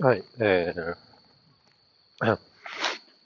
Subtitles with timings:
[0.00, 2.36] はい、えー、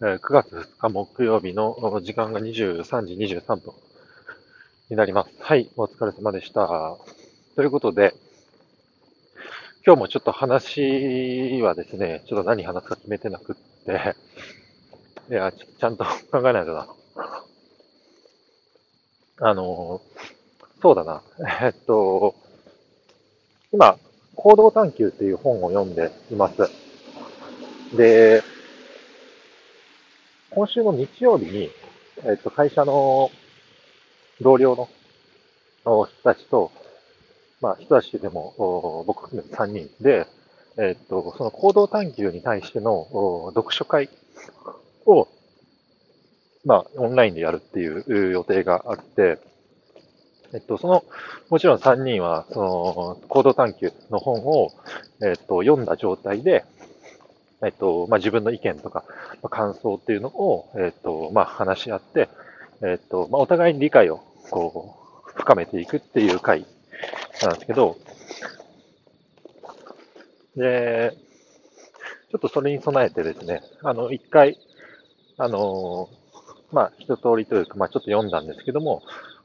[0.00, 3.72] 9月2日木曜日の時間が23時23分
[4.90, 5.30] になります。
[5.40, 6.96] はい、お疲れ様でした。
[7.56, 8.14] ということで、
[9.86, 14.14] 今日もちょっと話はですね、ちょっと何話すか決めてなくって、
[15.30, 16.88] いや、ちゃんと 考えないとな。
[19.40, 20.00] あの、
[20.80, 21.22] そうだな。
[21.62, 22.34] えっと、
[23.72, 23.98] 今、
[24.42, 26.68] 行動探求っていう本を読んでいます。
[27.96, 28.42] で、
[30.50, 31.70] 今週の日曜日に、
[32.24, 33.30] えっと、会社の
[34.40, 34.74] 同僚
[35.84, 36.72] の人たちと、
[37.60, 40.26] まあ、人たちでも、僕含めて3人で、
[40.76, 44.10] えっと、その行動探求に対しての読書会
[45.06, 45.28] を、
[46.64, 49.38] まあ、オンラインでやるっていう予定があって、
[50.54, 51.04] えっと、その、
[51.48, 54.70] もちろん3人は、その、行動探求の本を、
[55.22, 56.64] えっと、読んだ状態で、
[57.62, 59.04] えっと、まあ、自分の意見とか、
[59.42, 62.28] まあ、感想っていうのを、えっと、まあ、話し合って、
[62.82, 66.66] えっと、まあ、お互いに理解を、こう、深めていくっていう回
[67.42, 67.96] なんですけど、
[70.56, 71.16] で、
[72.30, 74.58] ちょっとそれに備えてですね、あの、一回、
[75.38, 76.08] あの、
[76.72, 79.02] まあ、一通りというか、まあ、ちょっと読んだんですけども、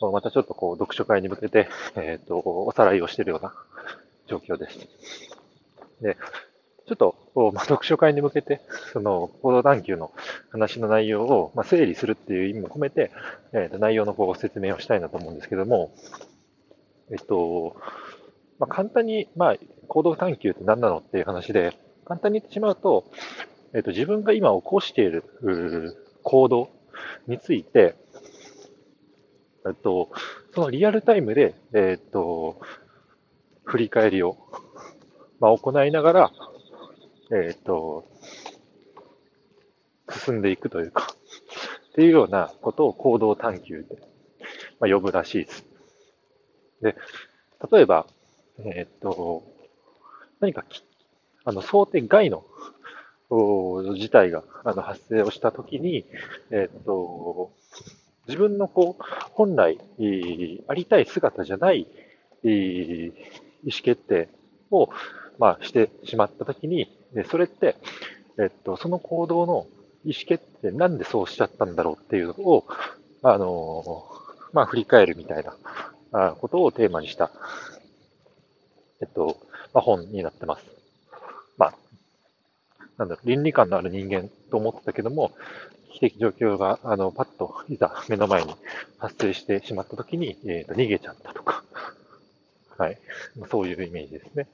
[0.00, 3.54] またちょっとこう、読書会に向けて、 えっ、ー、と、おさらいをしているような
[4.26, 4.78] 状況です。
[6.00, 6.16] で、
[6.86, 7.16] ちょっと、
[7.52, 8.60] まあ、読書会に向けて、
[8.92, 10.12] その、行動探求の
[10.50, 13.10] 話の内容を、まあ、整理するっていう意味も込めて、
[13.52, 15.92] えっ、ー、と、内容のこう、説明をしたいなと思うんですけども、
[17.10, 17.76] えっと、
[18.58, 19.56] まあ、簡単に、まあ、
[19.88, 23.04] 行動探求って何なのっていう話で、簡単に言ってしまうと、
[23.74, 25.24] えっと、自分が今起こしている
[26.22, 26.70] 行動
[27.26, 27.94] について、
[29.66, 30.10] えっと、
[30.54, 32.60] そのリアルタイムで、えっと、
[33.64, 34.36] 振り返りを、
[35.40, 36.32] まあ、行いながら、
[37.32, 38.06] えっと、
[40.10, 41.14] 進んでいくというか、
[41.90, 43.98] っていうようなことを行動探求で、
[44.80, 45.64] まあ、呼ぶらしいです。
[46.80, 46.96] で、
[47.70, 48.06] 例えば、
[48.64, 49.44] えっと、
[50.40, 50.82] 何かき
[51.44, 52.44] あの、想定外の
[53.30, 56.04] 事態があの発生をしたときに、
[56.50, 57.52] えっと、
[58.26, 59.02] 自分のこう、
[59.38, 59.78] 本来、
[60.66, 61.86] ありたい姿じゃない
[62.42, 63.12] 意
[63.62, 64.28] 思決定
[64.72, 64.88] を、
[65.38, 66.88] まあ、してしまったときに、
[67.30, 67.76] それって、
[68.36, 69.68] えっと、その行動の
[70.04, 72.64] 意思決定、なんでそうしちゃったんだろうっていうのを、
[73.22, 74.04] あの、
[74.52, 75.44] まあ、振り返るみたい
[76.10, 77.30] なことをテーマにした、
[79.00, 79.36] えっと、
[79.72, 80.64] まあ、本になってます。
[81.56, 81.74] まあ、
[82.96, 85.30] なんだろ、倫理観のある人間と思ってたけども、
[85.98, 88.54] 危機的状況が、あの、パッと、いざ目の前に
[88.98, 91.64] 発生してしまった時に、えっ、ー、と、逃げちゃったとか、
[92.78, 92.98] はい。
[93.50, 94.46] そういうイメージですね。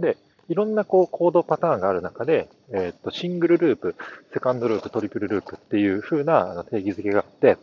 [0.00, 0.16] で、
[0.48, 3.94] いろんなこう行動パターンがある中で、えっ、ー、と、シングルループ、
[4.32, 7.56] セカンドループ、トリプルループっていう風な定義づけがあって、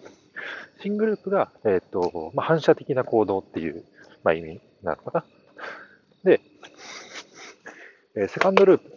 [0.82, 3.84] シングループが、えっ、ー、と、まあ、反射的な行動っていう、
[4.24, 5.26] まあ、意味なのかな。
[6.24, 6.40] で、
[8.16, 8.88] えセカンドループ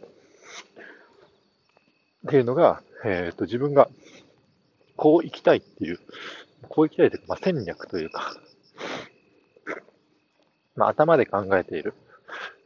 [2.27, 3.89] っていうのが、えっ、ー、と、自分が
[4.97, 5.99] こう行きたいっていう、
[6.69, 8.35] こう行きたいというか、まあ、戦略というか、
[10.77, 11.95] まあ、頭で考えている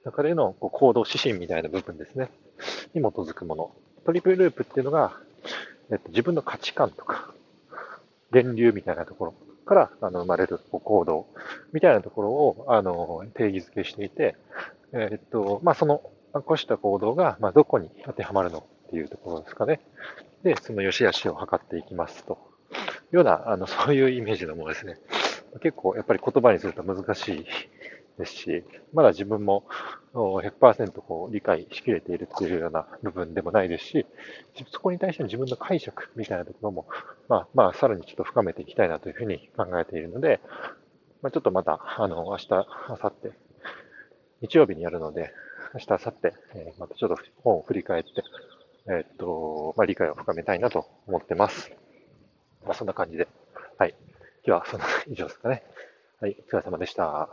[0.05, 2.31] 中でのこう行動指針みたいな部分ですね、
[2.95, 3.73] に基づくもの。
[4.05, 5.21] トリプルループっていうのが、
[5.91, 7.33] えっと、自分の価値観とか、
[8.31, 9.35] 源流みたいなところ
[9.65, 11.27] からあの生まれる行動
[11.73, 14.37] みたいなところをあの定義づけしていて、
[14.93, 16.03] えっと、まあ、その
[16.35, 19.81] 起こした行動が、まあ、どこに当てはまるのっていうところですかね。
[20.43, 22.39] で、その良し悪しを測っていきますと。
[23.13, 24.99] いうような、あの、 そういうイメージのものですね。
[25.61, 27.47] 結構、やっぱり言葉にすると難しい
[28.19, 29.65] ですし、まだ自分も
[30.13, 34.07] 100%こう理解しきれているっていうような部分でもないですし、
[34.71, 36.87] そこに対しての自分の解釈みたいなところも、
[37.29, 40.41] まあ、まあ、さらにちょっと深めていきたいなというふうに考えているので、
[41.23, 43.33] まあ、ちょっとまた、あの、明日、明後日、
[44.43, 45.33] 日曜日にやるので、
[45.75, 48.11] 明日、明後日、またちょっと本を振り返って、
[48.91, 51.71] えっと、まあ、理解を深めたいなと思ってます。
[52.65, 53.29] まあ、そんな感じで。
[53.79, 53.95] はい。
[54.47, 55.63] 今日はそんな以上ですかね。
[56.21, 56.37] はい。
[56.39, 57.29] お疲れ様でした。